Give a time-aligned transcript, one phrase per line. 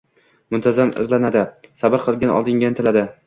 [0.55, 1.43] muntazam izlanadi,
[1.83, 3.05] sabr bilan oldinga intiladi.